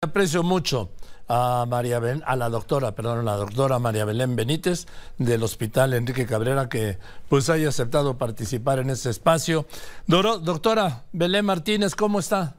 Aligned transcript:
Aprecio 0.00 0.44
mucho 0.44 0.92
a 1.26 1.66
María 1.68 1.98
ben, 1.98 2.22
a 2.24 2.36
la 2.36 2.48
doctora, 2.48 2.94
perdón, 2.94 3.24
la 3.24 3.34
doctora 3.34 3.80
María 3.80 4.04
Belén 4.04 4.36
Benítez 4.36 4.86
del 5.18 5.42
Hospital 5.42 5.92
Enrique 5.92 6.24
Cabrera 6.24 6.68
que 6.68 7.00
pues 7.28 7.50
haya 7.50 7.70
aceptado 7.70 8.16
participar 8.16 8.78
en 8.78 8.90
este 8.90 9.10
espacio. 9.10 9.66
doctora 10.06 11.02
Belén 11.10 11.46
Martínez, 11.46 11.96
¿cómo 11.96 12.20
está? 12.20 12.54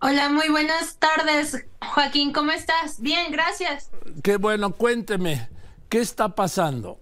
Hola, 0.00 0.28
muy 0.28 0.48
buenas 0.48 0.96
tardes, 0.96 1.66
Joaquín, 1.94 2.32
¿cómo 2.32 2.50
estás? 2.50 3.00
Bien, 3.00 3.30
gracias. 3.30 3.92
Qué 4.24 4.36
bueno, 4.36 4.72
cuénteme, 4.72 5.48
¿qué 5.88 6.00
está 6.00 6.34
pasando? 6.34 6.98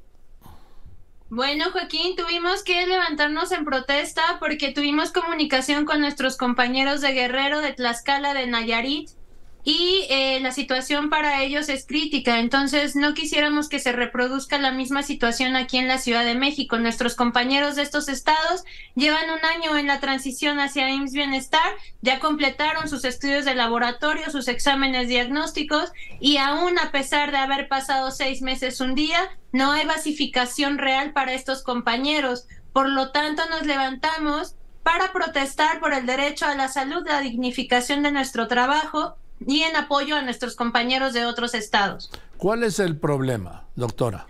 Bueno, 1.31 1.71
Joaquín, 1.73 2.17
tuvimos 2.17 2.63
que 2.63 2.87
levantarnos 2.87 3.51
en 3.53 3.65
protesta 3.65 4.37
porque 4.41 4.73
tuvimos 4.75 5.11
comunicación 5.11 5.87
con 5.87 6.03
nuestros 6.03 6.37
compañeros 6.37 7.01
de 7.01 7.13
Guerrero, 7.15 7.63
de 7.63 7.73
Tlaxcala, 7.73 8.35
de 8.35 8.47
Nayarit, 8.47 9.09
y 9.65 10.07
eh, 10.09 10.41
la 10.41 10.53
situación 10.53 11.11
para 11.11 11.43
ellos 11.43 11.69
es 11.69 11.85
crítica. 11.85 12.39
Entonces, 12.39 12.97
no 12.97 13.13
quisiéramos 13.15 13.69
que 13.69 13.79
se 13.79 13.93
reproduzca 13.93 14.59
la 14.59 14.73
misma 14.73 15.03
situación 15.03 15.57
aquí 15.57 15.79
en 15.79 15.89
la 15.89 15.99
Ciudad 15.99 16.25
de 16.25 16.35
México. 16.35 16.79
Nuestros 16.79 17.15
compañeros 17.15 17.77
de 17.77 17.83
estos 17.83 18.09
estados 18.09 18.65
llevan 18.95 19.31
un 19.31 19.45
año 19.45 19.77
en 19.77 19.87
la 19.87 20.01
transición 20.01 20.59
hacia 20.61 20.91
IMSS 20.91 21.13
Bienestar, 21.13 21.73
ya 22.01 22.19
completaron 22.19 22.89
sus 22.89 23.05
estudios 23.05 23.45
de 23.45 23.55
laboratorio, 23.55 24.31
sus 24.31 24.49
exámenes 24.49 25.09
diagnósticos 25.09 25.93
y 26.21 26.39
aún 26.39 26.79
a 26.79 26.91
pesar 26.91 27.31
de 27.31 27.39
haber 27.39 27.69
pasado 27.69 28.11
seis 28.11 28.43
meses 28.43 28.81
un 28.81 28.95
día, 28.95 29.19
no 29.53 29.73
hay 29.73 29.87
basificación 29.87 30.79
real 30.79 31.13
para 31.13 31.35
estos 31.35 31.63
compañeros. 31.63 32.47
Por 32.73 32.89
lo 32.89 33.11
tanto, 33.11 33.43
nos 33.51 33.67
levantamos 33.67 34.55
para 34.83 35.13
protestar 35.13 35.81
por 35.81 35.93
el 35.93 36.07
derecho 36.07 36.47
a 36.47 36.55
la 36.55 36.69
salud, 36.69 37.07
la 37.07 37.21
dignificación 37.21 38.03
de 38.03 38.13
nuestro 38.13 38.49
trabajo 38.49 39.17
y 39.47 39.63
en 39.63 39.77
apoyo 39.77 40.17
a 40.17 40.23
nuestros 40.23 40.57
compañeros 40.57 41.13
de 41.13 41.27
otros 41.27 41.55
estados. 41.55 42.11
¿Cuál 42.37 42.63
es 42.65 42.79
el 42.79 42.97
problema, 42.97 43.67
doctora? 43.77 44.27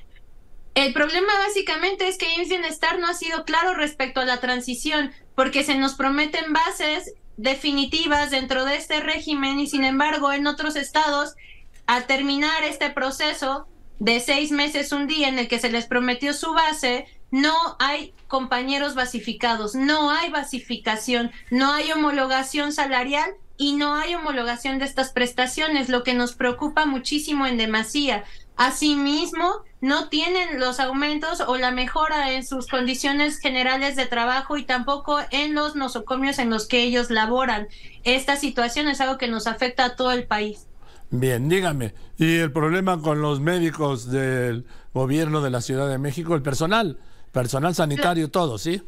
El 0.75 0.93
problema 0.93 1.33
básicamente 1.47 2.07
es 2.07 2.19
que 2.19 2.33
IMSS 2.35 2.49
Bienestar 2.49 2.99
no 2.99 3.09
ha 3.09 3.15
sido 3.15 3.45
claro 3.45 3.75
respecto 3.75 4.21
a 4.21 4.25
la 4.25 4.39
transición, 4.39 5.13
porque 5.35 5.65
se 5.65 5.75
nos 5.75 5.95
prometen 5.95 6.53
bases 6.53 7.15
definitivas 7.37 8.31
dentro 8.31 8.65
de 8.65 8.77
este 8.77 9.01
régimen 9.01 9.59
y 9.61 9.67
sin 9.67 9.85
embargo 9.85 10.33
en 10.33 10.47
otros 10.47 10.77
estados, 10.77 11.35
al 11.87 12.07
terminar 12.07 12.65
este 12.65 12.91
proceso 12.91 13.67
de 13.99 14.21
seis 14.21 14.53
meses, 14.53 14.93
un 14.93 15.07
día 15.07 15.29
en 15.29 15.39
el 15.39 15.49
que 15.49 15.59
se 15.59 15.71
les 15.71 15.87
prometió 15.87 16.33
su 16.33 16.53
base, 16.53 17.07
no 17.31 17.55
hay 17.79 18.15
compañeros 18.27 18.95
basificados, 18.95 19.75
no 19.75 20.11
hay 20.11 20.31
basificación, 20.31 21.33
no 21.51 21.73
hay 21.73 21.91
homologación 21.93 22.73
salarial 22.73 23.35
y 23.59 23.75
no 23.75 23.97
hay 23.97 24.15
homologación 24.15 24.79
de 24.79 24.85
estas 24.85 25.11
prestaciones, 25.11 25.89
lo 25.89 26.05
que 26.05 26.15
nos 26.15 26.35
preocupa 26.35 26.87
muchísimo 26.87 27.45
en 27.47 27.59
demasía. 27.59 28.25
Asimismo, 28.57 29.63
no 29.81 30.09
tienen 30.09 30.61
los 30.61 30.81
aumentos 30.81 31.43
o 31.47 31.59
la 31.59 31.73
mejora 31.73 32.33
en 32.33 32.47
sus 32.47 32.69
condiciones 32.69 33.39
generales 33.39 33.97
de 33.97 34.07
trabajo 34.07 34.57
y 34.57 34.65
tampoco 34.65 35.19
en 35.31 35.55
los 35.55 35.75
nosocomios 35.75 36.39
en 36.39 36.51
los 36.51 36.67
que 36.67 36.83
ellos 36.83 37.11
laboran. 37.11 37.69
Esta 38.05 38.37
situación 38.37 38.89
es 38.89 39.01
algo 39.01 39.19
que 39.19 39.29
nos 39.29 39.47
afecta 39.49 39.85
a 39.85 39.97
todo 39.97 40.13
el 40.13 40.27
país. 40.27 40.67
Bien, 41.11 41.49
dígame, 41.49 41.95
¿y 42.17 42.37
el 42.37 42.53
problema 42.53 43.01
con 43.01 43.23
los 43.23 43.41
médicos 43.41 44.11
del 44.11 44.67
gobierno 44.95 45.41
de 45.41 45.51
la 45.51 45.63
Ciudad 45.63 45.89
de 45.89 45.99
México, 45.99 46.35
el 46.35 46.43
personal, 46.43 46.99
personal 47.33 47.75
sanitario, 47.75 48.31
todo, 48.31 48.59
sí? 48.59 48.83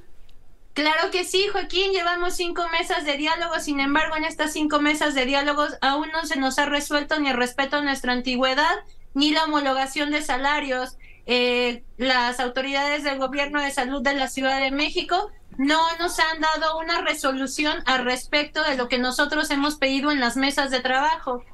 Claro 0.74 1.10
que 1.10 1.24
sí, 1.24 1.48
Joaquín, 1.48 1.92
llevamos 1.92 2.36
cinco 2.36 2.62
mesas 2.68 3.04
de 3.04 3.16
diálogo, 3.16 3.58
sin 3.58 3.80
embargo, 3.80 4.16
en 4.16 4.24
estas 4.24 4.52
cinco 4.52 4.80
mesas 4.80 5.14
de 5.14 5.26
diálogos 5.26 5.76
aún 5.80 6.08
no 6.12 6.24
se 6.24 6.38
nos 6.38 6.58
ha 6.58 6.66
resuelto 6.66 7.18
ni 7.18 7.28
el 7.28 7.36
respeto 7.36 7.76
a 7.76 7.82
nuestra 7.82 8.12
antigüedad, 8.12 8.84
ni 9.12 9.32
la 9.32 9.44
homologación 9.44 10.10
de 10.10 10.22
salarios. 10.22 10.96
Eh, 11.26 11.82
las 11.96 12.40
autoridades 12.40 13.04
del 13.04 13.18
gobierno 13.18 13.60
de 13.60 13.70
salud 13.70 14.02
de 14.02 14.14
la 14.14 14.28
Ciudad 14.28 14.60
de 14.60 14.70
México 14.70 15.30
no 15.58 15.80
nos 15.98 16.18
han 16.18 16.40
dado 16.40 16.78
una 16.78 17.02
resolución 17.02 17.82
al 17.86 18.04
respecto 18.04 18.62
de 18.62 18.76
lo 18.76 18.88
que 18.88 18.98
nosotros 18.98 19.50
hemos 19.50 19.76
pedido 19.76 20.10
en 20.10 20.20
las 20.20 20.36
mesas 20.36 20.70
de 20.70 20.80
trabajo. 20.80 21.44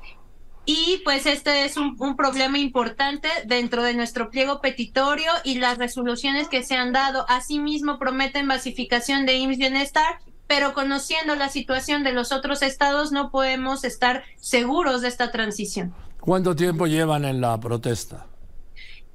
Y 0.67 1.01
pues 1.05 1.27
este 1.27 1.65
es 1.65 1.77
un, 1.77 1.97
problema 2.17 2.59
importante 2.59 3.29
dentro 3.47 3.85
de 3.85 3.95
nuestro 3.95 4.31
pliego 4.31 4.61
petitorio 4.61 5.31
y 5.45 5.61
las 5.61 5.79
resoluciones 5.79 6.49
que 6.49 6.65
se 6.65 6.75
han 6.75 6.93
dado. 6.93 7.25
Asimismo, 7.29 8.01
prometen 8.01 8.49
basificación 8.49 9.27
de 9.27 9.37
IMSS 9.37 9.59
Bienestar, 9.59 10.19
pero 10.49 10.75
conociendo 10.75 11.37
la 11.37 11.49
situación 11.49 12.03
de 12.03 12.13
los 12.13 12.33
otros 12.33 12.63
estados 12.63 13.13
no 13.13 13.31
podemos 13.31 13.85
estar 13.85 14.25
seguros 14.41 15.03
de 15.03 15.09
esta 15.09 15.31
transición. 15.31 15.95
¿Cuánto 16.21 16.57
tiempo 16.57 16.89
llevan 16.89 17.25
en 17.25 17.41
la 17.41 17.59
protesta? 17.61 18.27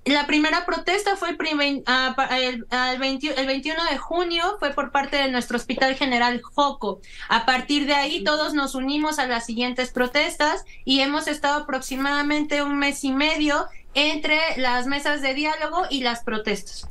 La 0.05 0.25
primera 0.25 0.65
protesta 0.65 1.15
fue 1.15 1.29
el, 1.29 1.83
ah, 1.85 2.15
el, 2.39 2.97
21 2.99 3.83
de 3.91 3.97
junio, 3.99 4.57
fue 4.57 4.71
por 4.71 4.91
parte 4.91 5.17
de 5.17 5.29
nuestro 5.29 5.57
Hospital 5.57 5.95
General 5.95 6.41
Joco. 6.41 7.01
A 7.29 7.45
partir 7.45 7.85
de 7.85 7.93
ahí 7.93 8.23
todos 8.23 8.55
nos 8.55 8.73
unimos 8.73 9.19
a 9.19 9.27
las 9.27 9.45
siguientes 9.45 9.91
protestas 9.91 10.65
y 10.85 11.01
hemos 11.01 11.27
estado 11.27 11.63
aproximadamente 11.63 12.63
un 12.63 12.79
mes 12.79 13.03
y 13.03 13.11
medio 13.11 13.67
entre 13.93 14.39
las 14.57 14.87
mesas 14.87 15.21
de 15.21 15.35
diálogo 15.35 15.83
y 15.91 16.01
las 16.01 16.23
protestas. 16.23 16.89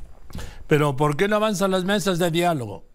Pero 0.67 0.95
¿por 0.95 1.17
qué 1.17 1.27
no 1.27 1.35
avanzan 1.35 1.71
las 1.71 1.83
mesas 1.83 2.17
de 2.17 2.31
diálogo? 2.31 2.85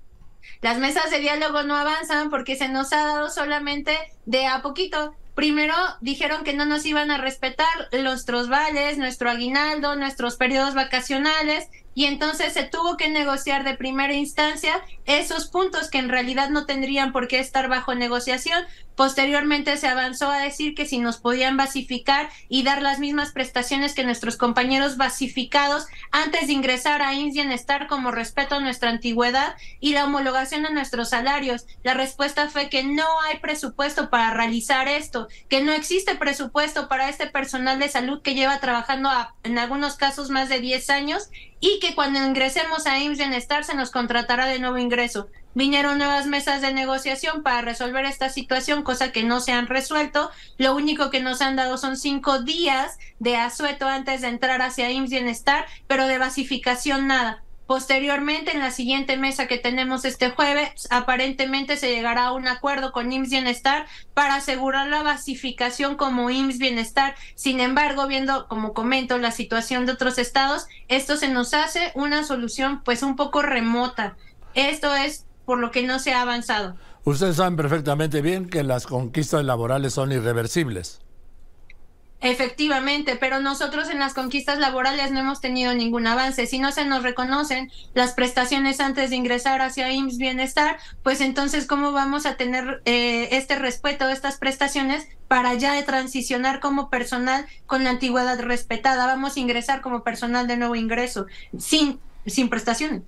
Las 0.63 0.79
mesas 0.79 1.11
de 1.11 1.19
diálogo 1.19 1.63
no 1.65 1.77
avanzan 1.77 2.31
porque 2.31 2.57
se 2.57 2.69
nos 2.69 2.91
ha 2.95 3.05
dado 3.05 3.29
solamente 3.29 3.99
de 4.25 4.47
a 4.47 4.63
poquito. 4.63 5.15
Primero 5.37 5.75
dijeron 6.01 6.45
que 6.45 6.55
no 6.55 6.65
nos 6.65 6.87
iban 6.87 7.11
a 7.11 7.19
respetar 7.19 7.69
nuestros 7.93 8.49
vales, 8.49 8.97
nuestro 8.97 9.29
aguinaldo, 9.29 9.95
nuestros 9.95 10.37
periodos 10.37 10.75
vacacionales 10.75 11.69
y 11.97 12.05
entonces 12.05 12.53
se 12.53 12.63
tuvo 12.65 12.99
que 12.99 13.09
negociar 13.09 13.65
de 13.65 13.75
primera 13.75 14.13
instancia 14.13 14.85
esos 15.07 15.47
puntos 15.49 15.89
que 15.89 15.97
en 15.97 16.11
realidad 16.11 16.51
no 16.51 16.67
tendrían 16.67 17.11
por 17.11 17.27
qué 17.27 17.39
estar 17.39 17.71
bajo 17.71 17.95
negociación. 17.95 18.63
Posteriormente 18.97 19.77
se 19.79 19.89
avanzó 19.89 20.31
a 20.31 20.41
decir 20.41 20.75
que 20.75 20.85
si 20.85 20.99
nos 20.99 21.17
podían 21.17 21.57
basificar 21.57 22.29
y 22.51 22.65
dar 22.65 22.83
las 22.83 22.99
mismas 22.99 23.33
prestaciones 23.33 23.95
que 23.95 24.05
nuestros 24.05 24.37
compañeros 24.37 24.99
basificados 24.99 25.87
antes 26.11 26.49
de 26.49 26.53
ingresar 26.53 27.01
a 27.01 27.15
IMSS 27.15 27.35
Bienestar 27.35 27.87
como 27.87 28.11
respeto 28.11 28.57
a 28.57 28.61
nuestra 28.61 28.91
antigüedad 28.91 29.57
y 29.81 29.95
la 29.95 30.05
homologación 30.05 30.67
a 30.67 30.71
nuestros 30.71 31.11
salarios. 31.11 31.65
La 31.83 31.95
respuesta 31.95 32.51
fue 32.51 32.69
que 32.69 32.85
no 32.85 33.07
hay 33.23 33.39
presupuesto 33.39 34.11
para 34.11 34.35
realizar 34.35 34.87
esto, 34.87 35.29
que 35.49 35.63
no 35.63 35.73
existe 35.73 36.15
presupuesto 36.17 36.89
para 36.89 37.09
este 37.09 37.27
personal 37.27 37.79
de 37.79 37.89
salud 37.89 38.21
que 38.21 38.35
lleva 38.35 38.61
trabajando 38.61 39.09
en 39.45 39.59
algunos 39.59 39.97
casos 39.97 40.29
más 40.29 40.51
de 40.51 40.61
10 40.61 40.91
años 40.91 41.31
y 41.61 41.79
que 41.81 41.95
cuando 41.95 42.25
ingresemos 42.25 42.87
a 42.87 42.99
IMSS 42.99 43.19
Bienestar 43.19 43.65
se 43.65 43.75
nos 43.75 43.91
contratará 43.91 44.47
de 44.47 44.59
nuevo 44.59 44.79
ingreso. 44.79 45.29
Vinieron 45.55 45.97
nuevas 45.97 46.27
mesas 46.27 46.61
de 46.61 46.75
negociación 46.75 47.43
para 47.43 47.63
resolver 47.63 48.05
esta 48.05 48.29
situación, 48.29 48.83
cosa 48.83 49.11
que 49.11 49.25
no 49.25 49.41
se 49.41 49.53
han 49.53 49.67
resuelto. 49.67 50.31
Lo 50.59 50.77
único 50.77 51.11
que 51.11 51.23
nos 51.23 51.41
han 51.41 51.57
dado 51.57 51.79
son 51.79 51.97
cinco 51.97 52.41
días 52.41 52.99
de 53.21 53.37
asueto 53.37 53.89
antes 53.89 54.21
de 54.21 54.29
entrar 54.29 54.61
hacia 54.61 54.91
IMSS 54.91 55.11
Bienestar, 55.11 55.67
pero 55.87 56.07
de 56.07 56.19
basificación 56.19 57.07
nada. 57.07 57.43
Posteriormente, 57.67 58.53
en 58.53 58.61
la 58.61 58.71
siguiente 58.71 59.17
mesa 59.17 59.49
que 59.49 59.59
tenemos 59.59 60.05
este 60.05 60.31
jueves, 60.31 60.87
aparentemente 60.91 61.77
se 61.77 61.91
llegará 61.91 62.27
a 62.27 62.33
un 62.33 62.47
acuerdo 62.47 62.93
con 62.93 63.13
IMSS 63.13 63.31
Bienestar 63.31 63.87
para 64.15 64.37
asegurar 64.37 64.89
la 64.89 65.03
basificación 65.03 65.97
como 65.97 66.31
IMSS 66.31 66.59
Bienestar. 66.59 67.17
Sin 67.35 67.59
embargo, 67.59 68.07
viendo, 68.07 68.47
como 68.47 68.73
comento, 68.73 69.19
la 69.19 69.33
situación 69.33 69.85
de 69.85 69.93
otros 69.93 70.19
estados, 70.19 70.69
esto 70.87 71.17
se 71.17 71.29
nos 71.29 71.55
hace 71.55 71.91
una 71.95 72.23
solución 72.23 72.83
pues 72.85 73.03
un 73.03 73.17
poco 73.17 73.43
remota. 73.43 74.17
Esto 74.55 74.95
es 74.95 75.27
por 75.45 75.59
lo 75.59 75.73
que 75.73 75.83
no 75.83 75.99
se 75.99 76.13
ha 76.13 76.23
avanzado. 76.23 76.77
Ustedes 77.03 77.37
saben 77.37 77.57
perfectamente 77.57 78.21
bien 78.23 78.49
que 78.49 78.63
las 78.63 78.87
conquistas 78.87 79.45
laborales 79.45 79.93
son 79.93 80.13
irreversibles. 80.13 81.01
Efectivamente, 82.23 83.17
pero 83.17 83.41
nosotros 83.41 83.91
en 83.91 83.99
las 83.99 84.15
conquistas 84.15 84.59
laborales 84.59 85.11
no 85.11 85.21
hemos 85.21 85.41
tenido 85.41 85.75
ningún 85.75 86.07
avance. 86.07 86.47
Si 86.47 86.59
no 86.59 86.73
se 86.73 86.87
nos 86.87 87.03
reconocen 87.03 87.71
las 87.93 88.15
prestaciones 88.15 88.81
antes 88.81 89.11
de 89.11 89.17
ingresar 89.17 89.61
hacia 89.61 89.93
IMSS 89.93 90.17
Bienestar, 90.17 90.79
pues 91.03 91.21
entonces, 91.21 91.67
¿cómo 91.67 91.93
vamos 91.93 92.25
a 92.25 92.37
tener 92.37 92.81
eh, 92.87 93.29
este 93.33 93.59
respeto 93.59 94.09
estas 94.09 94.39
prestaciones 94.39 95.07
para 95.29 95.55
ya 95.55 95.85
transicionar 95.85 96.61
como 96.61 96.89
personal 96.89 97.47
con 97.67 97.87
antigüedad 97.87 98.41
respetada? 98.41 99.07
Vamos 99.07 99.37
a 99.37 99.41
ingresar 99.41 99.83
como 99.83 100.03
personal 100.03 100.47
de 100.47 100.57
nuevo 100.57 100.75
ingreso, 100.75 101.27
sin, 101.59 102.01
sin 102.25 102.49
prestaciones. 102.49 103.03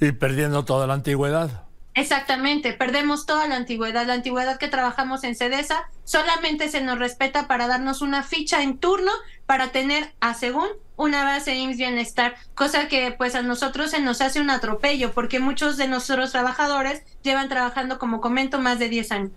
Y 0.00 0.12
perdiendo 0.12 0.64
toda 0.64 0.86
la 0.86 0.94
antigüedad. 0.94 1.65
Exactamente, 1.96 2.74
perdemos 2.74 3.24
toda 3.24 3.48
la 3.48 3.56
antigüedad. 3.56 4.06
La 4.06 4.12
antigüedad 4.12 4.58
que 4.58 4.68
trabajamos 4.68 5.24
en 5.24 5.34
CEDESA 5.34 5.88
solamente 6.04 6.68
se 6.68 6.82
nos 6.82 6.98
respeta 6.98 7.48
para 7.48 7.66
darnos 7.68 8.02
una 8.02 8.22
ficha 8.22 8.62
en 8.62 8.76
turno 8.76 9.10
para 9.46 9.72
tener 9.72 10.12
a 10.20 10.34
según 10.34 10.68
una 10.96 11.24
base 11.24 11.56
IMSS 11.56 11.78
Bienestar, 11.78 12.34
cosa 12.54 12.88
que 12.88 13.14
pues 13.16 13.34
a 13.34 13.40
nosotros 13.40 13.92
se 13.92 14.00
nos 14.00 14.20
hace 14.20 14.42
un 14.42 14.50
atropello 14.50 15.12
porque 15.12 15.40
muchos 15.40 15.78
de 15.78 15.88
nuestros 15.88 16.32
trabajadores 16.32 17.02
llevan 17.22 17.48
trabajando, 17.48 17.98
como 17.98 18.20
comento, 18.20 18.58
más 18.58 18.78
de 18.78 18.90
10 18.90 19.12
años. 19.12 19.30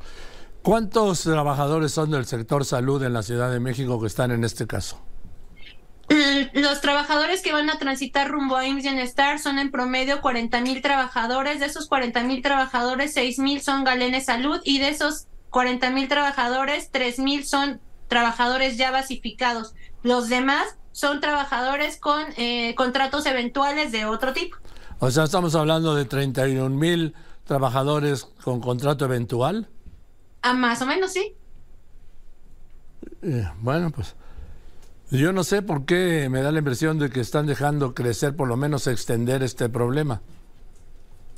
¿Cuántos 0.61 1.23
trabajadores 1.23 1.93
son 1.93 2.11
del 2.11 2.25
sector 2.25 2.65
salud 2.65 3.01
en 3.03 3.13
la 3.13 3.23
Ciudad 3.23 3.49
de 3.49 3.61
México 3.61 4.01
que 4.01 4.07
están 4.07 4.31
en 4.31 4.43
este 4.43 4.67
caso? 4.67 4.99
Los 6.53 6.81
trabajadores 6.81 7.41
que 7.41 7.53
van 7.53 7.69
a 7.69 7.77
transitar 7.77 8.29
rumbo 8.29 8.55
a 8.55 8.65
IMSS 8.65 8.83
Bienestar 8.83 9.39
son 9.39 9.59
en 9.59 9.71
promedio 9.71 10.21
40 10.21 10.61
mil 10.61 10.81
trabajadores. 10.81 11.59
De 11.59 11.67
esos 11.67 11.87
40 11.87 12.23
mil 12.23 12.41
trabajadores, 12.41 13.13
6 13.13 13.39
mil 13.39 13.61
son 13.61 13.83
Galene 13.83 14.21
Salud 14.21 14.59
y 14.63 14.79
de 14.79 14.89
esos 14.89 15.27
40 15.49 15.89
mil 15.91 16.07
trabajadores, 16.07 16.89
3 16.91 17.19
mil 17.19 17.45
son 17.45 17.79
trabajadores 18.07 18.77
ya 18.77 18.91
basificados. 18.91 19.75
Los 20.03 20.29
demás 20.29 20.77
son 20.91 21.21
trabajadores 21.21 21.97
con 21.97 22.23
eh, 22.37 22.73
contratos 22.75 23.25
eventuales 23.25 23.91
de 23.91 24.05
otro 24.05 24.33
tipo. 24.33 24.57
O 24.99 25.11
sea, 25.11 25.25
estamos 25.25 25.55
hablando 25.55 25.95
de 25.95 26.05
31 26.05 26.69
mil 26.69 27.13
trabajadores 27.45 28.25
con 28.43 28.59
contrato 28.59 29.05
eventual. 29.05 29.69
Ah, 30.41 30.53
más 30.53 30.81
o 30.81 30.85
menos, 30.85 31.13
sí. 31.13 31.35
Eh, 33.21 33.47
bueno, 33.59 33.91
pues 33.91 34.15
yo 35.11 35.33
no 35.33 35.43
sé 35.43 35.61
por 35.61 35.85
qué 35.85 36.27
me 36.29 36.41
da 36.41 36.51
la 36.51 36.59
impresión 36.59 36.99
de 36.99 37.09
que 37.09 37.19
están 37.19 37.47
dejando 37.47 37.93
crecer, 37.93 38.35
por 38.35 38.47
lo 38.47 38.57
menos 38.57 38.87
extender 38.87 39.43
este 39.43 39.69
problema. 39.69 40.21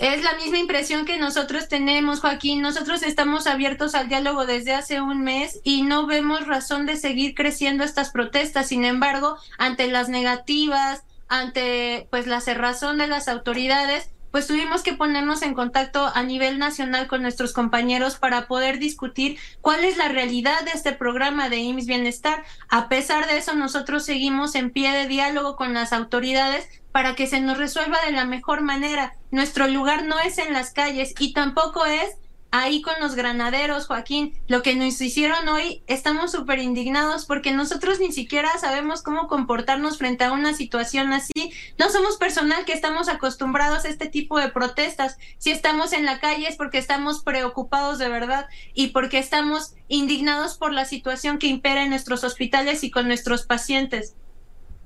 Es 0.02 0.24
la 0.24 0.34
misma 0.34 0.58
impresión 0.58 1.06
que 1.06 1.20
nosotros 1.20 1.68
tenemos, 1.68 2.22
Joaquín. 2.22 2.64
Nosotros 2.64 3.04
estamos 3.04 3.46
abiertos 3.46 3.94
al 3.94 4.10
diálogo 4.10 4.48
desde 4.48 4.74
hace 4.74 5.00
un 5.00 5.22
mes 5.22 5.60
y 5.64 5.84
no 5.84 6.08
vemos 6.08 6.48
razón 6.48 6.88
de 6.88 6.98
seguir 6.98 7.36
creciendo 7.36 7.84
estas 7.84 8.10
protestas. 8.10 8.70
Sin 8.70 8.84
embargo, 8.84 9.38
ante 9.60 9.88
las 9.88 10.10
negativas, 10.10 11.04
ante 11.28 12.08
pues 12.10 12.26
la 12.26 12.42
cerrazón 12.42 12.98
de 12.98 13.06
las 13.06 13.28
autoridades, 13.28 14.10
pues 14.32 14.48
tuvimos 14.48 14.82
que 14.82 14.94
ponernos 14.94 15.42
en 15.42 15.54
contacto 15.54 16.10
a 16.14 16.24
nivel 16.24 16.58
nacional 16.58 17.08
con 17.08 17.22
nuestros 17.22 17.54
compañeros 17.54 18.18
para 18.18 18.48
poder 18.48 18.80
discutir 18.80 19.38
cuál 19.62 19.84
es 19.84 19.98
la 19.98 20.08
realidad 20.08 20.64
de 20.64 20.72
este 20.72 20.94
programa 20.94 21.50
de 21.50 21.58
IMSS 21.58 21.86
Bienestar. 21.86 22.44
A 22.70 22.90
pesar 22.90 23.28
de 23.28 23.38
eso, 23.38 23.54
nosotros 23.54 24.06
seguimos 24.06 24.56
en 24.56 24.72
pie 24.72 24.92
de 24.92 25.08
diálogo 25.08 25.56
con 25.56 25.74
las 25.74 25.94
autoridades 25.94 26.68
para 26.92 27.16
que 27.16 27.28
se 27.28 27.42
nos 27.42 27.58
resuelva 27.58 27.98
de 28.06 28.12
la 28.12 28.26
mejor 28.26 28.62
manera. 28.62 29.16
Nuestro 29.32 29.68
lugar 29.68 30.04
no 30.04 30.20
es 30.20 30.38
en 30.38 30.54
las 30.54 30.72
calles 30.72 31.14
y 31.20 31.34
tampoco 31.34 31.86
es 31.86 32.16
ahí 32.52 32.82
con 32.82 32.94
los 33.00 33.16
granaderos, 33.16 33.88
Joaquín. 33.88 34.34
Lo 34.48 34.62
que 34.62 34.76
nos 34.76 35.02
hicieron 35.02 35.48
hoy, 35.48 35.82
estamos 35.88 36.32
súper 36.32 36.60
indignados 36.60 37.26
porque 37.26 37.52
nosotros 37.52 38.00
ni 38.00 38.12
siquiera 38.12 38.50
sabemos 38.60 39.02
cómo 39.02 39.28
comportarnos 39.28 39.98
frente 39.98 40.26
a 40.26 40.34
una 40.34 40.54
situación 40.54 41.14
así. 41.14 41.54
No 41.80 41.90
somos 41.90 42.18
personal 42.18 42.66
que 42.66 42.74
estamos 42.74 43.08
acostumbrados 43.08 43.86
a 43.86 43.88
este 43.90 44.08
tipo 44.08 44.38
de 44.38 44.50
protestas. 44.50 45.18
Si 45.38 45.52
estamos 45.52 45.94
en 45.94 46.06
la 46.06 46.20
calle 46.20 46.48
es 46.48 46.58
porque 46.58 46.78
estamos 46.78 47.24
preocupados 47.24 47.98
de 47.98 48.10
verdad 48.10 48.48
y 48.74 48.88
porque 48.88 49.18
estamos 49.18 49.74
indignados 49.88 50.58
por 50.58 50.74
la 50.74 50.86
situación 50.86 51.38
que 51.38 51.48
impera 51.48 51.84
en 51.84 51.90
nuestros 51.90 52.24
hospitales 52.24 52.84
y 52.84 52.92
con 52.92 53.08
nuestros 53.08 53.44
pacientes. 53.44 54.16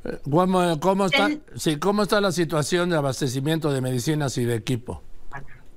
Eh, 0.03 0.19
¿Cómo, 0.29 0.79
cómo 0.79 1.07
está, 1.07 1.31
sí, 1.55 1.77
¿Cómo 1.77 2.03
está 2.03 2.21
la 2.21 2.31
situación 2.31 2.91
de 2.91 2.97
abastecimiento 2.97 3.71
de 3.71 3.81
medicinas 3.81 4.37
y 4.37 4.45
de 4.45 4.55
equipo? 4.55 5.01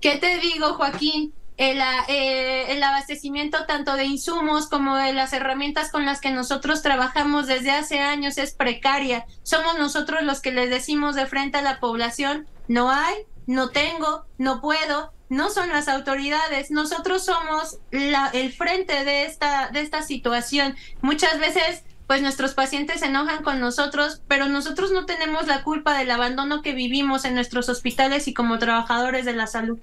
¿Qué 0.00 0.16
te 0.18 0.38
digo, 0.38 0.74
Joaquín? 0.74 1.32
El, 1.58 1.80
eh, 2.06 2.72
el, 2.72 2.82
abastecimiento 2.84 3.66
tanto 3.66 3.96
de 3.96 4.04
insumos 4.04 4.68
como 4.68 4.96
de 4.96 5.12
las 5.12 5.32
herramientas 5.32 5.90
con 5.90 6.06
las 6.06 6.20
que 6.20 6.30
nosotros 6.30 6.82
trabajamos 6.82 7.48
desde 7.48 7.72
hace 7.72 7.98
años 7.98 8.38
es 8.38 8.54
precaria. 8.54 9.26
Somos 9.42 9.76
nosotros 9.76 10.22
los 10.22 10.40
que 10.40 10.52
les 10.52 10.70
decimos 10.70 11.16
de 11.16 11.26
frente 11.26 11.58
a 11.58 11.62
la 11.62 11.80
población, 11.80 12.46
no 12.68 12.90
hay, 12.90 13.16
no 13.46 13.70
tengo, 13.70 14.24
no 14.38 14.60
puedo, 14.60 15.12
no 15.28 15.50
son 15.50 15.70
las 15.70 15.88
autoridades, 15.88 16.70
nosotros 16.70 17.24
somos 17.24 17.78
la, 17.90 18.30
el 18.32 18.52
frente 18.52 19.04
de 19.04 19.24
esta, 19.24 19.70
de 19.70 19.80
esta 19.80 20.02
situación. 20.02 20.76
Muchas 21.02 21.40
veces 21.40 21.82
pues 22.06 22.22
nuestros 22.22 22.54
pacientes 22.54 23.00
se 23.00 23.06
enojan 23.06 23.42
con 23.42 23.60
nosotros, 23.60 24.22
pero 24.28 24.48
nosotros 24.48 24.92
no 24.92 25.06
tenemos 25.06 25.46
la 25.46 25.62
culpa 25.62 25.98
del 25.98 26.10
abandono 26.10 26.62
que 26.62 26.72
vivimos 26.72 27.24
en 27.24 27.34
nuestros 27.34 27.68
hospitales 27.68 28.28
y 28.28 28.32
como 28.32 28.58
trabajadores 28.58 29.26
de 29.26 29.34
la 29.34 29.46
salud 29.46 29.78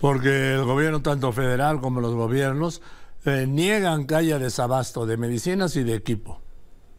porque 0.00 0.54
el 0.54 0.64
gobierno, 0.64 1.02
tanto 1.02 1.32
federal 1.32 1.80
como 1.80 2.00
los 2.00 2.14
gobiernos, 2.14 2.82
eh, 3.24 3.46
niegan 3.48 4.06
que 4.06 4.14
haya 4.14 4.38
desabasto 4.38 5.06
de 5.06 5.16
medicinas 5.16 5.76
y 5.76 5.84
de 5.84 5.94
equipo. 5.94 6.40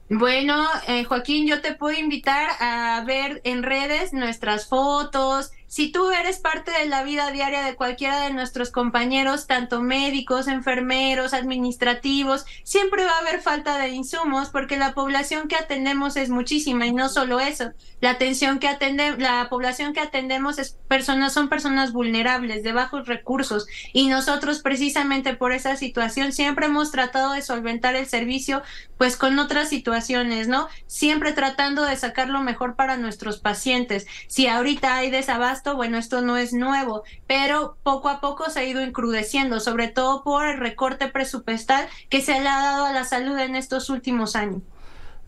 Bueno, 0.10 0.66
eh, 0.88 1.04
Joaquín, 1.04 1.48
yo 1.48 1.62
te 1.62 1.75
puedo 1.75 1.98
invitar 1.98 2.50
a 2.60 3.04
ver 3.06 3.42
en 3.44 3.62
redes 3.62 4.12
nuestras 4.12 4.68
fotos, 4.68 5.51
si 5.69 5.92
tú 5.92 6.10
eres 6.10 6.39
parte 6.39 6.71
de 6.71 6.88
la 6.88 7.04
vida 7.04 7.31
diaria 7.31 7.62
de 7.62 7.75
cualquiera 7.75 8.21
de 8.21 8.33
nuestros 8.33 8.71
compañeros, 8.71 9.45
tanto 9.45 9.81
médicos, 9.81 10.48
enfermeros, 10.48 11.36
administrativos, 11.36 12.44
siempre 12.63 13.06
va 13.06 13.12
a 13.12 13.19
haber 13.19 13.39
falta 13.39 13.77
de 13.77 13.89
insumos 13.89 14.50
porque 14.50 14.77
la 14.77 14.95
población 14.95 15.48
que 15.48 15.56
atendemos 15.56 16.16
es 16.16 16.31
muchísima 16.31 16.88
y 16.88 16.92
no 16.92 17.07
solo 17.07 17.39
eso. 17.39 17.71
La 18.01 18.10
atención 18.10 18.57
que 18.57 18.68
atendemos, 18.68 19.19
la 19.19 19.48
población 19.48 19.94
que 19.94 20.00
atendemos 20.00 20.57
es 20.57 20.71
personas, 20.88 21.33
son 21.33 21.50
personas 21.50 21.94
vulnerables, 21.94 22.63
de 22.63 22.71
bajos 22.71 23.07
recursos 23.07 23.68
y 23.94 24.07
nosotros 24.07 24.63
precisamente 24.63 25.36
por 25.36 25.51
esa 25.51 25.75
situación 25.75 26.31
siempre 26.31 26.66
hemos 26.66 26.89
tratado 26.92 27.33
de 27.33 27.44
solventar 27.44 27.95
el 27.95 28.07
servicio 28.07 28.63
pues 28.98 29.18
con 29.18 29.38
otras 29.38 29.69
situaciones, 29.69 30.48
¿no? 30.48 30.68
Siempre 30.88 31.31
tratando 31.31 31.83
de 31.83 31.95
sacar 31.95 32.27
lo 32.27 32.42
mejor 32.42 32.75
para 32.75 32.98
nuestros 32.98 33.38
pacientes. 33.38 34.07
Si 34.27 34.48
ahorita 34.48 34.95
hay 34.95 35.12
desabasto 35.12 35.59
bueno, 35.76 35.98
esto 35.98 36.22
no 36.22 36.38
es 36.38 36.54
nuevo, 36.54 37.04
pero 37.28 37.78
poco 37.84 38.10
a 38.10 38.22
poco 38.22 38.50
se 38.50 38.60
ha 38.60 38.64
ido 38.64 38.82
encrudeciendo, 38.82 39.60
sobre 39.60 39.88
todo 39.88 40.24
por 40.24 40.46
el 40.48 40.58
recorte 40.58 41.08
presupuestal 41.08 41.88
que 42.10 42.22
se 42.22 42.40
le 42.40 42.48
ha 42.48 42.62
dado 42.62 42.86
a 42.86 42.94
la 42.94 43.04
salud 43.04 43.38
en 43.38 43.56
estos 43.56 43.90
últimos 43.90 44.36
años. 44.36 44.62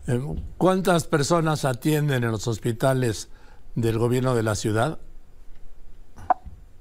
Eh, 0.06 0.20
¿Cuántas 0.58 1.04
personas 1.06 1.64
atienden 1.64 2.24
en 2.24 2.30
los 2.30 2.48
hospitales 2.48 3.30
del 3.74 3.98
gobierno 3.98 4.34
de 4.34 4.42
la 4.42 4.54
ciudad? 4.54 4.98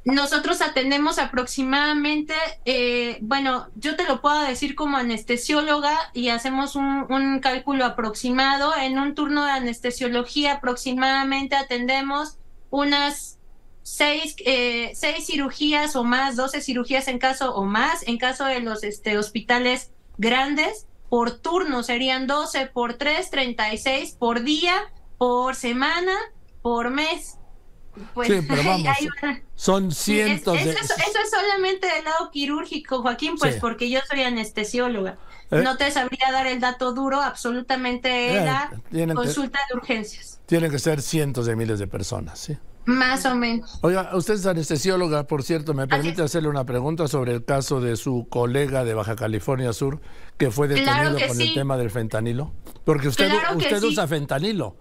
Nosotros 0.03 0.61
atendemos 0.61 1.19
aproximadamente, 1.19 2.33
eh, 2.65 3.19
bueno, 3.21 3.67
yo 3.75 3.95
te 3.95 4.03
lo 4.05 4.19
puedo 4.19 4.41
decir 4.41 4.73
como 4.73 4.97
anestesióloga 4.97 5.95
y 6.13 6.29
hacemos 6.29 6.75
un, 6.75 7.05
un, 7.11 7.39
cálculo 7.39 7.85
aproximado. 7.85 8.73
En 8.75 8.97
un 8.97 9.13
turno 9.13 9.45
de 9.45 9.51
anestesiología 9.51 10.53
aproximadamente 10.53 11.55
atendemos 11.55 12.39
unas 12.71 13.37
seis, 13.83 14.35
eh, 14.45 14.91
seis 14.95 15.25
cirugías 15.25 15.95
o 15.95 16.03
más, 16.03 16.35
12 16.35 16.61
cirugías 16.61 17.07
en 17.07 17.19
caso 17.19 17.55
o 17.55 17.65
más, 17.65 18.07
en 18.07 18.17
caso 18.17 18.45
de 18.45 18.59
los 18.59 18.83
este, 18.83 19.17
hospitales 19.17 19.91
grandes, 20.17 20.87
por 21.09 21.31
turno 21.31 21.83
serían 21.83 22.27
12 22.27 22.67
por 22.67 22.93
3, 22.93 23.29
36 23.29 24.15
por 24.17 24.43
día, 24.43 24.75
por 25.17 25.55
semana, 25.55 26.13
por 26.61 26.89
mes. 26.89 27.37
Pues, 28.13 28.29
sí, 28.29 28.45
pero 28.47 28.63
vamos, 28.65 28.87
son 29.55 29.91
cientos 29.91 30.53
de... 30.53 30.71
Eso, 30.71 30.79
es 30.79 31.29
solamente 31.29 31.87
del 31.87 32.05
lado 32.05 32.31
quirúrgico, 32.31 33.01
Joaquín, 33.01 33.35
pues 33.37 33.57
porque 33.57 33.89
yo 33.89 33.99
soy 34.09 34.21
anestesióloga. 34.21 35.17
Eh. 35.51 35.61
No 35.61 35.75
te 35.75 35.91
sabría 35.91 36.31
dar 36.31 36.47
el 36.47 36.61
dato 36.61 36.93
duro, 36.93 37.21
absolutamente 37.21 38.37
eh, 38.37 38.45
la 38.45 39.13
consulta 39.13 39.59
de 39.69 39.77
urgencias. 39.77 40.39
Tienen 40.45 40.71
que 40.71 40.79
ser 40.79 41.01
cientos 41.01 41.45
de 41.45 41.57
miles 41.57 41.79
de 41.79 41.87
personas, 41.87 42.39
¿sí? 42.39 42.57
Más 42.85 43.25
o 43.25 43.35
menos. 43.35 43.79
Oiga, 43.81 44.09
usted 44.13 44.35
es 44.35 44.45
anestesióloga, 44.45 45.27
por 45.27 45.43
cierto, 45.43 45.73
¿me 45.73 45.87
permite 45.87 46.21
hacerle 46.23 46.49
una 46.49 46.65
pregunta 46.65 47.07
sobre 47.07 47.33
el 47.33 47.45
caso 47.45 47.79
de 47.79 47.95
su 47.95 48.27
colega 48.29 48.83
de 48.83 48.93
Baja 48.93 49.15
California 49.15 49.71
Sur 49.73 50.01
que 50.37 50.51
fue 50.51 50.67
detenido 50.67 51.17
con 51.27 51.39
el 51.39 51.53
tema 51.53 51.77
del 51.77 51.91
fentanilo? 51.91 52.53
Porque 52.83 53.07
usted, 53.07 53.31
usted 53.55 53.83
usa 53.83 54.07
fentanilo. 54.07 54.75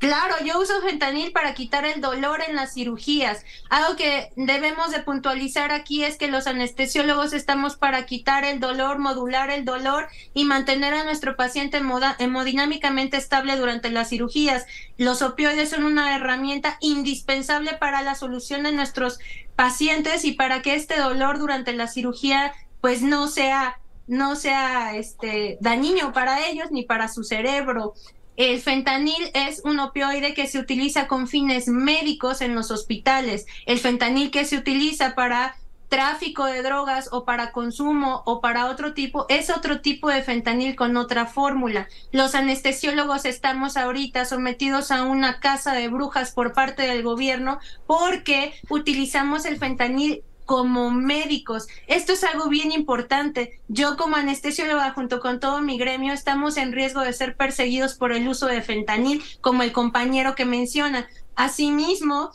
Claro, 0.00 0.36
yo 0.42 0.58
uso 0.58 0.80
fentanil 0.80 1.30
para 1.30 1.52
quitar 1.52 1.84
el 1.84 2.00
dolor 2.00 2.40
en 2.48 2.56
las 2.56 2.72
cirugías. 2.72 3.44
Algo 3.68 3.96
que 3.96 4.32
debemos 4.34 4.92
de 4.92 5.00
puntualizar 5.00 5.72
aquí 5.72 6.04
es 6.04 6.16
que 6.16 6.28
los 6.28 6.46
anestesiólogos 6.46 7.34
estamos 7.34 7.76
para 7.76 8.06
quitar 8.06 8.46
el 8.46 8.60
dolor, 8.60 8.98
modular 8.98 9.50
el 9.50 9.66
dolor 9.66 10.08
y 10.32 10.46
mantener 10.46 10.94
a 10.94 11.04
nuestro 11.04 11.36
paciente 11.36 11.82
hemodinámicamente 12.18 13.18
estable 13.18 13.56
durante 13.56 13.90
las 13.90 14.08
cirugías. 14.08 14.64
Los 14.96 15.20
opioides 15.20 15.68
son 15.68 15.84
una 15.84 16.16
herramienta 16.16 16.78
indispensable 16.80 17.74
para 17.74 18.00
la 18.00 18.14
solución 18.14 18.62
de 18.62 18.72
nuestros 18.72 19.18
pacientes 19.54 20.24
y 20.24 20.32
para 20.32 20.62
que 20.62 20.76
este 20.76 20.98
dolor 20.98 21.38
durante 21.38 21.74
la 21.74 21.88
cirugía 21.88 22.54
pues 22.80 23.02
no 23.02 23.28
sea 23.28 23.78
no 24.06 24.34
sea 24.34 24.96
este 24.96 25.58
dañino 25.60 26.14
para 26.14 26.48
ellos 26.48 26.70
ni 26.70 26.84
para 26.84 27.06
su 27.06 27.22
cerebro. 27.22 27.92
El 28.36 28.60
fentanil 28.60 29.30
es 29.34 29.62
un 29.64 29.80
opioide 29.80 30.34
que 30.34 30.46
se 30.46 30.58
utiliza 30.58 31.06
con 31.06 31.28
fines 31.28 31.68
médicos 31.68 32.40
en 32.40 32.54
los 32.54 32.70
hospitales. 32.70 33.46
El 33.66 33.78
fentanil 33.78 34.30
que 34.30 34.44
se 34.44 34.56
utiliza 34.56 35.14
para 35.14 35.56
tráfico 35.90 36.46
de 36.46 36.62
drogas 36.62 37.08
o 37.12 37.24
para 37.24 37.52
consumo 37.52 38.22
o 38.24 38.40
para 38.40 38.66
otro 38.66 38.94
tipo, 38.94 39.26
es 39.28 39.50
otro 39.50 39.80
tipo 39.80 40.08
de 40.08 40.22
fentanil 40.22 40.76
con 40.76 40.96
otra 40.96 41.26
fórmula. 41.26 41.88
Los 42.12 42.34
anestesiólogos 42.34 43.26
estamos 43.26 43.76
ahorita 43.76 44.24
sometidos 44.24 44.92
a 44.92 45.02
una 45.02 45.40
casa 45.40 45.74
de 45.74 45.88
brujas 45.88 46.30
por 46.30 46.54
parte 46.54 46.82
del 46.82 47.02
gobierno 47.02 47.58
porque 47.86 48.54
utilizamos 48.70 49.44
el 49.44 49.58
fentanil 49.58 50.22
como 50.50 50.90
médicos. 50.90 51.68
Esto 51.86 52.12
es 52.12 52.24
algo 52.24 52.48
bien 52.48 52.72
importante. 52.72 53.60
Yo 53.68 53.96
como 53.96 54.16
anestesióloga 54.16 54.90
junto 54.90 55.20
con 55.20 55.38
todo 55.38 55.60
mi 55.60 55.78
gremio 55.78 56.12
estamos 56.12 56.56
en 56.56 56.72
riesgo 56.72 57.02
de 57.02 57.12
ser 57.12 57.36
perseguidos 57.36 57.94
por 57.94 58.10
el 58.10 58.26
uso 58.26 58.46
de 58.46 58.60
fentanil, 58.60 59.22
como 59.40 59.62
el 59.62 59.70
compañero 59.70 60.34
que 60.34 60.44
menciona. 60.44 61.06
Asimismo, 61.36 62.32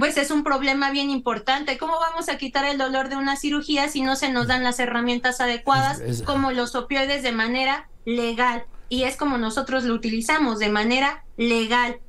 pues 0.00 0.16
es 0.16 0.32
un 0.32 0.42
problema 0.42 0.90
bien 0.90 1.10
importante. 1.10 1.78
¿Cómo 1.78 1.92
vamos 2.00 2.28
a 2.28 2.38
quitar 2.38 2.64
el 2.64 2.76
dolor 2.76 3.08
de 3.08 3.14
una 3.14 3.36
cirugía 3.36 3.88
si 3.88 4.00
no 4.00 4.16
se 4.16 4.32
nos 4.32 4.48
dan 4.48 4.64
las 4.64 4.80
herramientas 4.80 5.40
adecuadas, 5.40 6.02
como 6.24 6.50
los 6.50 6.74
opioides 6.74 7.22
de 7.22 7.30
manera 7.30 7.88
legal? 8.04 8.64
Y 8.88 9.04
es 9.04 9.16
como 9.16 9.38
nosotros 9.38 9.84
lo 9.84 9.94
utilizamos, 9.94 10.58
de 10.58 10.70
manera 10.70 11.22
legal. 11.36 12.00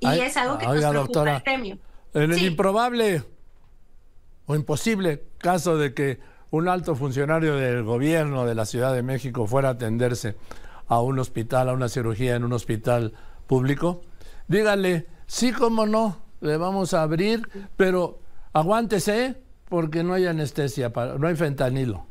Y 0.00 0.08
es 0.18 0.36
algo 0.36 0.58
que 0.58 0.66
nos 0.66 0.78
preocupa 0.78 0.98
doctora, 0.98 1.36
el 1.36 1.42
premio. 1.44 1.78
En 2.12 2.32
el 2.32 2.42
improbable 2.42 3.22
o 4.48 4.56
imposible 4.56 5.22
caso 5.36 5.76
de 5.76 5.94
que 5.94 6.18
un 6.50 6.68
alto 6.68 6.96
funcionario 6.96 7.54
del 7.56 7.84
gobierno 7.84 8.46
de 8.46 8.54
la 8.54 8.64
Ciudad 8.64 8.94
de 8.94 9.02
México 9.02 9.46
fuera 9.46 9.68
a 9.68 9.72
atenderse 9.72 10.36
a 10.88 11.00
un 11.02 11.18
hospital, 11.18 11.68
a 11.68 11.74
una 11.74 11.90
cirugía 11.90 12.34
en 12.34 12.44
un 12.44 12.54
hospital 12.54 13.12
público, 13.46 14.00
dígale, 14.48 15.06
sí, 15.26 15.52
cómo 15.52 15.86
no, 15.86 16.16
le 16.40 16.56
vamos 16.56 16.94
a 16.94 17.02
abrir, 17.02 17.46
pero 17.76 18.20
aguántese 18.54 19.36
porque 19.68 20.02
no 20.02 20.14
hay 20.14 20.26
anestesia, 20.26 20.90
no 21.18 21.26
hay 21.26 21.36
fentanilo. 21.36 22.06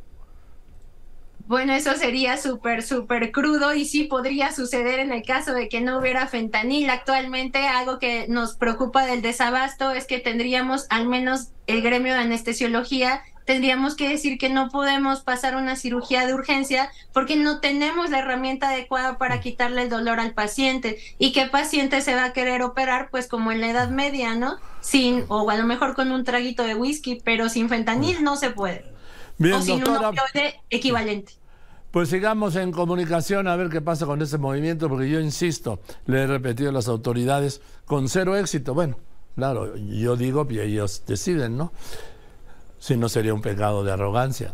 Bueno, 1.47 1.73
eso 1.73 1.93
sería 1.95 2.35
súper, 2.35 2.83
súper 2.83 3.31
crudo 3.31 3.73
y 3.73 3.85
sí 3.85 4.03
podría 4.03 4.51
suceder 4.51 4.99
en 4.99 5.13
el 5.13 5.23
caso 5.23 5.53
de 5.53 5.69
que 5.69 5.79
no 5.79 5.97
hubiera 5.97 6.27
fentanil. 6.27 6.89
Actualmente 6.89 7.59
algo 7.67 7.99
que 7.99 8.27
nos 8.27 8.55
preocupa 8.55 9.05
del 9.05 9.21
desabasto 9.21 9.91
es 9.91 10.05
que 10.05 10.19
tendríamos 10.19 10.87
al 10.89 11.07
menos 11.07 11.51
el 11.65 11.81
gremio 11.81 12.13
de 12.13 12.19
anestesiología 12.19 13.21
tendríamos 13.45 13.95
que 13.95 14.09
decir 14.09 14.37
que 14.37 14.49
no 14.49 14.67
podemos 14.67 15.21
pasar 15.21 15.55
una 15.55 15.77
cirugía 15.77 16.27
de 16.27 16.33
urgencia 16.33 16.91
porque 17.13 17.37
no 17.37 17.61
tenemos 17.61 18.09
la 18.09 18.19
herramienta 18.19 18.69
adecuada 18.69 19.17
para 19.17 19.39
quitarle 19.39 19.83
el 19.83 19.89
dolor 19.89 20.19
al 20.19 20.33
paciente. 20.33 20.97
¿Y 21.17 21.31
qué 21.31 21.45
paciente 21.45 22.01
se 22.01 22.13
va 22.13 22.25
a 22.25 22.33
querer 22.33 22.61
operar? 22.61 23.07
Pues 23.09 23.29
como 23.29 23.53
en 23.53 23.61
la 23.61 23.69
Edad 23.69 23.89
Media, 23.89 24.35
¿no? 24.35 24.57
Sin, 24.81 25.23
o 25.29 25.49
a 25.49 25.55
lo 25.55 25.63
mejor 25.63 25.95
con 25.95 26.11
un 26.11 26.25
traguito 26.25 26.63
de 26.63 26.75
whisky, 26.75 27.21
pero 27.23 27.47
sin 27.47 27.69
fentanil 27.69 28.21
no 28.21 28.35
se 28.35 28.49
puede. 28.49 28.96
Bien, 29.37 29.55
o 29.55 29.61
sin 29.61 29.87
un 29.87 30.15
equivalente. 30.69 31.33
Pues 31.91 32.09
sigamos 32.09 32.55
en 32.55 32.71
comunicación 32.71 33.47
a 33.47 33.55
ver 33.55 33.69
qué 33.69 33.81
pasa 33.81 34.05
con 34.05 34.21
ese 34.21 34.37
movimiento, 34.37 34.89
porque 34.89 35.09
yo 35.09 35.19
insisto, 35.19 35.79
le 36.05 36.23
he 36.23 36.27
repetido 36.27 36.69
a 36.69 36.73
las 36.73 36.87
autoridades 36.87 37.61
con 37.85 38.09
cero 38.09 38.35
éxito. 38.35 38.73
Bueno, 38.73 38.97
claro, 39.35 39.75
yo 39.77 40.15
digo 40.15 40.45
y 40.49 40.59
ellos 40.59 41.03
deciden, 41.07 41.57
¿no? 41.57 41.71
si 42.79 42.95
no 42.95 43.09
sería 43.09 43.33
un 43.33 43.41
pecado 43.41 43.83
de 43.83 43.91
arrogancia. 43.91 44.53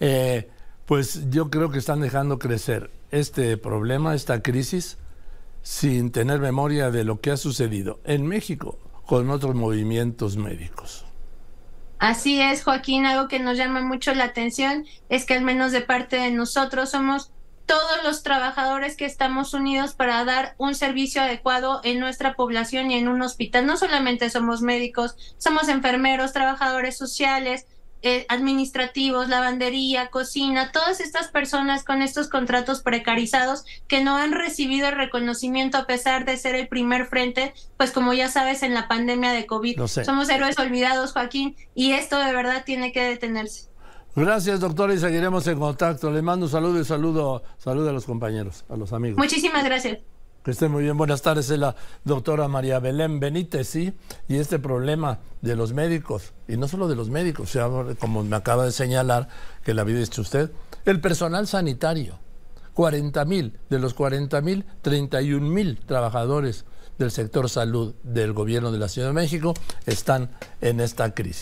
Eh, 0.00 0.48
pues 0.86 1.30
yo 1.30 1.50
creo 1.50 1.70
que 1.70 1.78
están 1.78 2.00
dejando 2.00 2.38
crecer 2.38 2.90
este 3.10 3.56
problema, 3.56 4.14
esta 4.14 4.42
crisis, 4.42 4.98
sin 5.62 6.10
tener 6.10 6.40
memoria 6.40 6.90
de 6.90 7.04
lo 7.04 7.20
que 7.20 7.30
ha 7.30 7.36
sucedido 7.36 8.00
en 8.04 8.26
México 8.26 8.78
con 9.06 9.30
otros 9.30 9.54
movimientos 9.54 10.36
médicos. 10.36 11.04
Así 12.02 12.40
es, 12.40 12.64
Joaquín, 12.64 13.06
algo 13.06 13.28
que 13.28 13.38
nos 13.38 13.56
llama 13.56 13.80
mucho 13.80 14.12
la 14.12 14.24
atención 14.24 14.86
es 15.08 15.24
que 15.24 15.34
al 15.34 15.42
menos 15.42 15.70
de 15.70 15.82
parte 15.82 16.16
de 16.16 16.32
nosotros 16.32 16.90
somos 16.90 17.30
todos 17.64 18.02
los 18.02 18.24
trabajadores 18.24 18.96
que 18.96 19.04
estamos 19.04 19.54
unidos 19.54 19.94
para 19.94 20.24
dar 20.24 20.56
un 20.58 20.74
servicio 20.74 21.22
adecuado 21.22 21.80
en 21.84 22.00
nuestra 22.00 22.34
población 22.34 22.90
y 22.90 22.96
en 22.96 23.06
un 23.06 23.22
hospital. 23.22 23.66
No 23.66 23.76
solamente 23.76 24.30
somos 24.30 24.62
médicos, 24.62 25.14
somos 25.38 25.68
enfermeros, 25.68 26.32
trabajadores 26.32 26.98
sociales, 26.98 27.68
eh, 28.02 28.26
administrativos, 28.28 29.28
lavandería, 29.28 30.10
cocina, 30.10 30.72
todas 30.72 31.00
estas 31.00 31.28
personas 31.28 31.84
con 31.84 32.02
estos 32.02 32.28
contratos 32.28 32.82
precarizados 32.82 33.64
que 33.86 34.02
no 34.02 34.16
han 34.16 34.32
recibido 34.32 34.88
el 34.88 34.96
reconocimiento 34.96 35.78
a 35.78 35.86
pesar 35.86 36.24
de 36.24 36.36
ser 36.36 36.54
el 36.54 36.68
primer 36.68 37.06
frente, 37.06 37.54
pues 37.76 37.90
como 37.92 38.12
ya 38.12 38.28
sabes 38.28 38.62
en 38.62 38.74
la 38.74 38.88
pandemia 38.88 39.32
de 39.32 39.46
COVID. 39.46 39.80
Somos 39.86 40.28
héroes 40.28 40.58
olvidados, 40.58 41.12
Joaquín, 41.12 41.56
y 41.74 41.92
esto 41.92 42.18
de 42.18 42.32
verdad 42.32 42.64
tiene 42.64 42.92
que 42.92 43.02
detenerse. 43.02 43.72
Gracias, 44.14 44.60
doctora, 44.60 44.92
y 44.92 44.98
seguiremos 44.98 45.46
en 45.46 45.58
contacto. 45.58 46.10
Le 46.10 46.20
mando 46.20 46.46
un 46.46 46.52
saludo 46.52 46.80
y 46.80 46.84
saludo, 46.84 47.42
saludo 47.56 47.90
a 47.90 47.92
los 47.92 48.04
compañeros, 48.04 48.64
a 48.68 48.76
los 48.76 48.92
amigos. 48.92 49.16
Muchísimas 49.16 49.64
gracias. 49.64 49.98
Que 50.44 50.50
estén 50.50 50.72
muy 50.72 50.82
bien. 50.82 50.96
Buenas 50.96 51.22
tardes. 51.22 51.50
Es 51.50 51.58
la 51.58 51.76
doctora 52.04 52.48
María 52.48 52.80
Belén 52.80 53.20
Benítez, 53.20 53.68
¿sí? 53.68 53.92
Y 54.28 54.36
este 54.36 54.58
problema 54.58 55.20
de 55.40 55.54
los 55.54 55.72
médicos, 55.72 56.32
y 56.48 56.56
no 56.56 56.66
solo 56.66 56.88
de 56.88 56.96
los 56.96 57.10
médicos, 57.10 57.56
como 58.00 58.24
me 58.24 58.34
acaba 58.36 58.64
de 58.64 58.72
señalar, 58.72 59.28
que 59.62 59.72
la 59.72 59.82
había 59.82 59.98
dicho 59.98 60.22
usted, 60.22 60.50
el 60.84 61.00
personal 61.00 61.46
sanitario. 61.46 62.18
40 62.74 63.24
mil, 63.26 63.58
de 63.68 63.78
los 63.78 63.92
40 63.92 64.40
mil, 64.40 64.64
31 64.80 65.46
mil 65.46 65.78
trabajadores 65.78 66.64
del 66.98 67.10
sector 67.10 67.50
salud 67.50 67.94
del 68.02 68.32
gobierno 68.32 68.72
de 68.72 68.78
la 68.78 68.88
Ciudad 68.88 69.08
de 69.08 69.14
México 69.14 69.52
están 69.86 70.30
en 70.60 70.80
esta 70.80 71.12
crisis. 71.14 71.40